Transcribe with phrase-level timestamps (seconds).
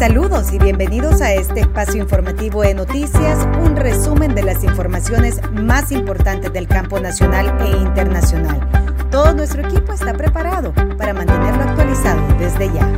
[0.00, 5.92] Saludos y bienvenidos a este espacio informativo de noticias, un resumen de las informaciones más
[5.92, 8.66] importantes del campo nacional e internacional.
[9.10, 12.88] Todo nuestro equipo está preparado para mantenerlo actualizado desde ya.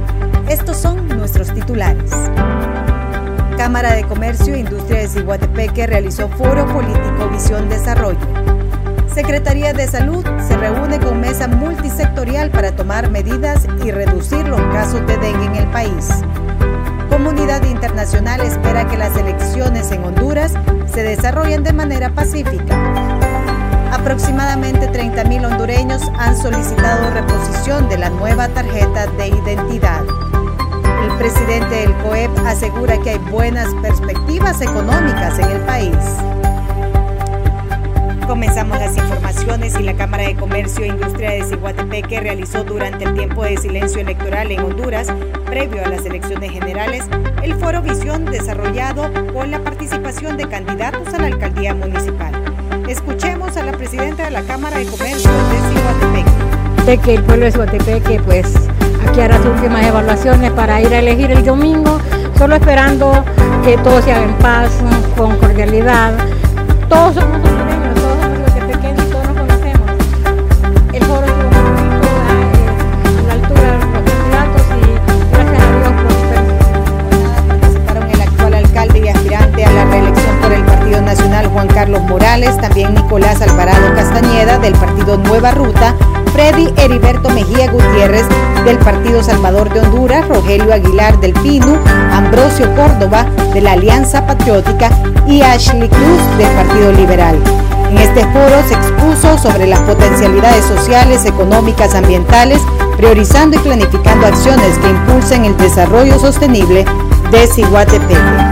[0.48, 2.12] Estos son nuestros titulares.
[3.56, 8.20] Cámara de Comercio e Industria de Ciguatepeque realizó foro político Visión Desarrollo.
[9.12, 15.04] Secretaría de Salud se reúne con mesa multisectorial para tomar medidas y reducir los casos
[15.08, 16.22] de dengue en el país
[17.12, 20.54] comunidad internacional espera que las elecciones en Honduras
[20.86, 22.74] se desarrollen de manera pacífica.
[23.92, 30.02] Aproximadamente 30.000 hondureños han solicitado reposición de la nueva tarjeta de identidad.
[31.04, 35.96] El presidente del COEP asegura que hay buenas perspectivas económicas en el país.
[38.26, 43.14] Comenzamos las informaciones y la Cámara de Comercio e Industria de Ciguatepeque realizó durante el
[43.14, 45.08] tiempo de silencio electoral en Honduras,
[45.44, 47.04] previo a las elecciones generales,
[47.42, 52.32] el foro Visión desarrollado con la participación de candidatos a la alcaldía municipal.
[52.88, 57.02] Escuchemos a la presidenta de la Cámara de Comercio de Ciguatepeque.
[57.02, 58.54] Que el pueblo de Ciguatepeque pues
[59.08, 61.98] aquí hará sus últimas evaluaciones para ir a elegir el domingo,
[62.38, 63.24] solo esperando
[63.64, 64.70] que todo se haga en paz,
[65.16, 66.12] con cordialidad.
[66.88, 67.61] Todos somos
[85.18, 85.94] Nueva Ruta,
[86.32, 88.26] Freddy Heriberto Mejía Gutiérrez
[88.64, 91.78] del Partido Salvador de Honduras, Rogelio Aguilar del PINU,
[92.12, 94.90] Ambrosio Córdoba de la Alianza Patriótica
[95.26, 97.36] y Ashley Cruz del Partido Liberal.
[97.90, 102.60] En este foro se expuso sobre las potencialidades sociales, económicas, ambientales,
[102.96, 106.86] priorizando y planificando acciones que impulsen el desarrollo sostenible
[107.30, 108.51] de Ciguatepeque.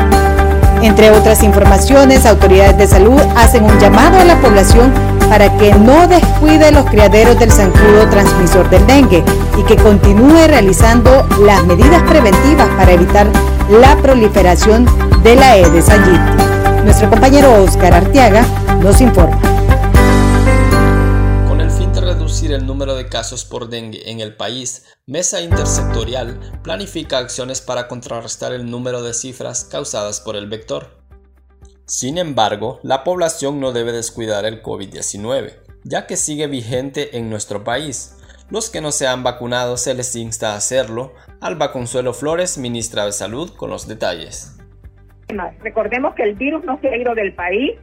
[0.83, 4.93] Entre otras informaciones, autoridades de salud hacen un llamado a la población
[5.29, 9.23] para que no descuide los criaderos del zancudo transmisor del dengue
[9.59, 13.27] y que continúe realizando las medidas preventivas para evitar
[13.71, 14.87] la proliferación
[15.23, 16.43] de la Aedes aegypti.
[16.85, 18.45] Nuestro compañero Oscar Arteaga
[18.83, 19.39] nos informa
[22.55, 28.53] el número de casos por dengue en el país, Mesa Intersectorial planifica acciones para contrarrestar
[28.53, 30.99] el número de cifras causadas por el vector.
[31.87, 37.65] Sin embargo, la población no debe descuidar el COVID-19, ya que sigue vigente en nuestro
[37.65, 38.17] país.
[38.51, 41.15] Los que no se han vacunado se les insta a hacerlo.
[41.41, 44.57] Alba Consuelo Flores, ministra de Salud, con los detalles.
[45.61, 47.79] Recordemos que el virus no se ha ido del país,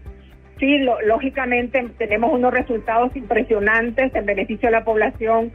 [0.59, 5.51] sí, lógicamente tenemos unos resultados impresionantes en beneficio de la población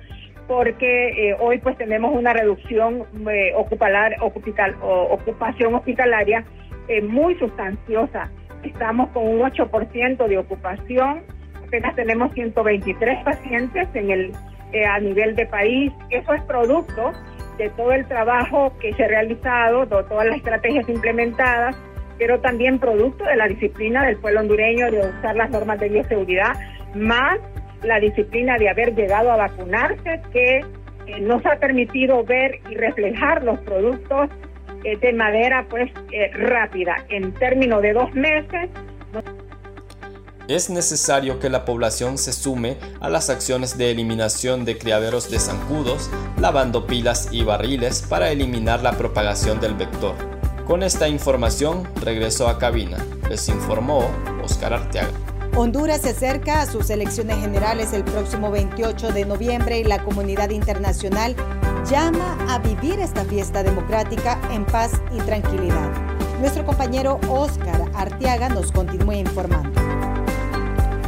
[0.47, 6.45] porque eh, hoy pues tenemos una reducción eh, ocupación hospitalaria
[6.89, 8.31] eh, muy sustanciosa.
[8.63, 11.23] Estamos con un 8% de ocupación,
[11.67, 14.33] apenas tenemos 123 pacientes en el
[14.89, 15.93] a nivel de país.
[16.09, 17.13] Eso es producto
[17.59, 21.77] de todo el trabajo que se ha realizado, todas las estrategias implementadas
[22.23, 26.53] pero también producto de la disciplina del pueblo hondureño de usar las normas de bioseguridad,
[26.95, 27.41] más
[27.83, 33.43] la disciplina de haber llegado a vacunarse, que eh, nos ha permitido ver y reflejar
[33.43, 34.31] los productos
[34.85, 36.95] eh, de manera pues eh, rápida.
[37.09, 38.71] En términos de dos meses,
[40.47, 45.41] es necesario que la población se sume a las acciones de eliminación de criaderos de
[45.41, 50.42] zancudos, lavando pilas y barriles para eliminar la propagación del vector.
[50.67, 53.05] Con esta información regresó a cabina.
[53.29, 54.09] Les informó
[54.45, 55.11] Oscar Arteaga.
[55.57, 60.51] Honduras se acerca a sus elecciones generales el próximo 28 de noviembre y la comunidad
[60.51, 61.35] internacional
[61.91, 65.91] llama a vivir esta fiesta democrática en paz y tranquilidad.
[66.41, 70.02] Nuestro compañero Oscar Arteaga nos continúa informando.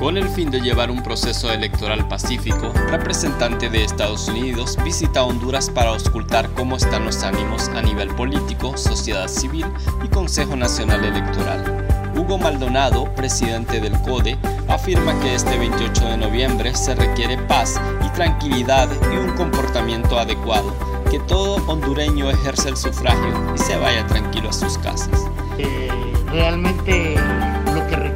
[0.04, 5.70] Con el fin de llevar un proceso electoral pacífico, representante de Estados Unidos visita Honduras
[5.70, 9.64] para auscultar cómo están los ánimos a nivel político, sociedad civil
[10.04, 12.12] y Consejo Nacional Electoral.
[12.14, 14.36] Hugo Maldonado, presidente del CODE,
[14.68, 20.70] afirma que este 28 de noviembre se requiere paz y tranquilidad y un comportamiento adecuado,
[21.10, 25.24] que todo hondureño ejerce el sufragio y se vaya tranquilo a sus casas.
[25.56, 25.88] Eh,
[26.30, 27.16] realmente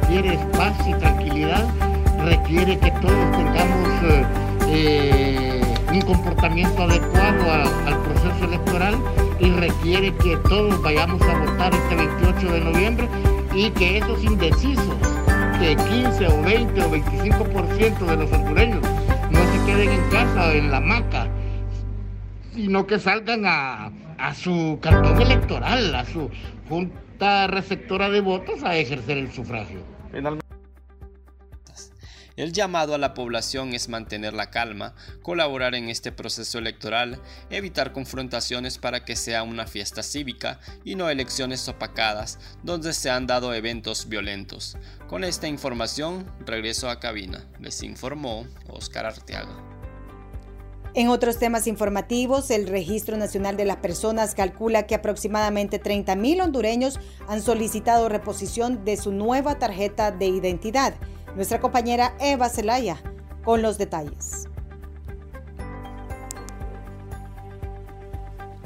[0.09, 1.63] requiere paz y tranquilidad,
[2.25, 4.25] requiere que todos tengamos eh,
[4.69, 5.61] eh,
[5.93, 7.51] un comportamiento adecuado
[7.85, 8.95] al proceso electoral
[9.39, 13.07] y requiere que todos vayamos a votar este 28 de noviembre
[13.53, 14.97] y que esos indecisos,
[15.59, 18.81] que 15 o 20 o 25% de los hondureños
[19.29, 21.27] no se queden en casa o en la hamaca,
[22.55, 26.31] sino que salgan a su cartón electoral, a su
[26.67, 29.98] junta receptora de votos a ejercer el sufragio.
[32.39, 37.91] El llamado a la población es mantener la calma, colaborar en este proceso electoral, evitar
[37.91, 43.53] confrontaciones para que sea una fiesta cívica y no elecciones opacadas donde se han dado
[43.53, 44.77] eventos violentos.
[45.09, 47.45] Con esta información regreso a cabina.
[47.59, 49.78] Les informó Oscar Arteaga.
[50.95, 56.99] En otros temas informativos, el Registro Nacional de las Personas calcula que aproximadamente 30.000 hondureños
[57.27, 60.95] han solicitado reposición de su nueva tarjeta de identidad.
[61.35, 62.97] Nuestra compañera Eva Zelaya
[63.43, 64.47] con los detalles.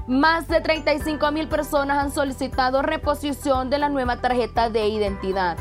[0.07, 5.57] Más de 35 mil personas han solicitado reposición de la nueva tarjeta de identidad.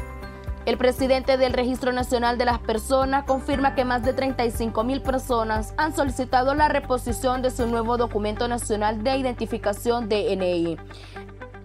[0.64, 5.74] El presidente del Registro Nacional de las Personas confirma que más de 35 mil personas
[5.76, 10.76] han solicitado la reposición de su nuevo documento nacional de identificación DNI.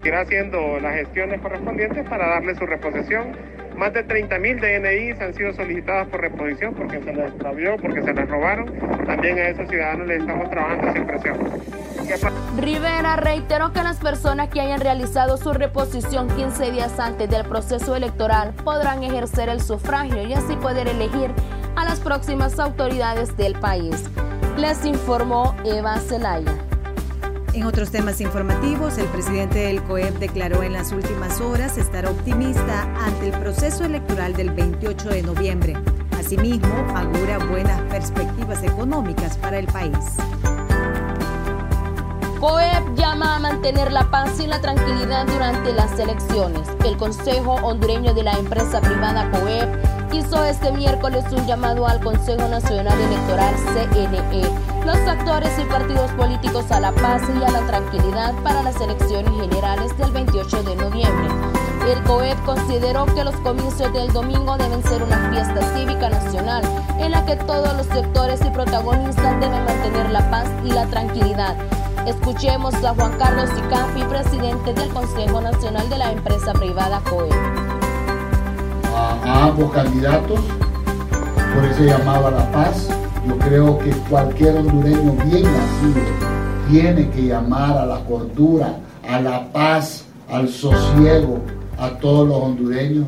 [0.04, 3.32] Irá haciendo las gestiones correspondientes para darle su reposición
[3.78, 8.12] más de 30.000 DNIs han sido solicitados por reposición porque se les extravió, porque se
[8.12, 8.66] les robaron.
[9.06, 11.38] También a esos ciudadanos les estamos trabajando sin presión.
[12.58, 17.94] Rivera reiteró que las personas que hayan realizado su reposición 15 días antes del proceso
[17.94, 21.30] electoral podrán ejercer el sufragio y así poder elegir
[21.76, 24.10] a las próximas autoridades del país.
[24.56, 26.67] Les informó Eva Zelaya.
[27.58, 32.82] En otros temas informativos, el presidente del COEP declaró en las últimas horas estar optimista
[33.04, 35.74] ante el proceso electoral del 28 de noviembre.
[36.16, 40.18] Asimismo, augura buenas perspectivas económicas para el país.
[42.38, 46.68] COEP llama a mantener la paz y la tranquilidad durante las elecciones.
[46.84, 52.46] El Consejo Hondureño de la empresa privada COEP hizo este miércoles un llamado al Consejo
[52.46, 58.32] Nacional Electoral CNE, los actores y partidos políticos a la paz y a la tranquilidad
[58.42, 61.28] para las elecciones generales del 28 de noviembre.
[61.86, 66.62] El COEP consideró que los comicios del domingo deben ser una fiesta cívica nacional
[66.98, 71.54] en la que todos los sectores y protagonistas deben mantener la paz y la tranquilidad.
[72.06, 77.34] Escuchemos a Juan Carlos Sicafi, presidente del Consejo Nacional de la empresa privada COEP
[78.96, 80.40] a, ambos candidatos
[81.54, 82.88] por ese llamado a la paz.
[83.28, 86.00] Yo creo que cualquier hondureño bien nacido
[86.70, 91.42] tiene que llamar a la cordura, a la paz, al sosiego,
[91.76, 93.06] a todos los hondureños,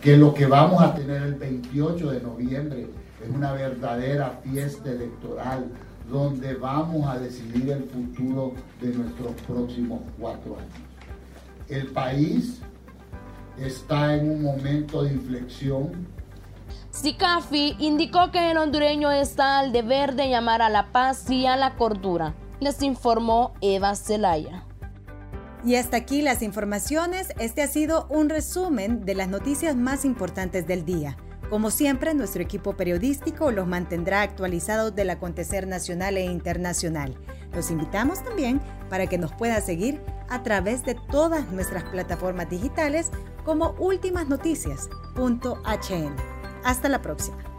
[0.00, 2.86] que lo que vamos a tener el 28 de noviembre
[3.20, 5.66] es una verdadera fiesta electoral
[6.08, 10.72] donde vamos a decidir el futuro de nuestros próximos cuatro años.
[11.68, 12.60] El país
[13.58, 15.90] está en un momento de inflexión.
[16.92, 21.56] Sicafi indicó que el hondureño está al deber de llamar a la paz y a
[21.56, 22.34] la cordura.
[22.60, 24.66] Les informó Eva Zelaya.
[25.64, 27.28] Y hasta aquí las informaciones.
[27.38, 31.16] Este ha sido un resumen de las noticias más importantes del día.
[31.48, 37.16] Como siempre, nuestro equipo periodístico los mantendrá actualizados del acontecer nacional e internacional.
[37.54, 38.60] Los invitamos también
[38.90, 43.10] para que nos pueda seguir a través de todas nuestras plataformas digitales
[43.44, 46.41] como ultimasnoticias.hn.
[46.64, 47.51] Hasta la próxima.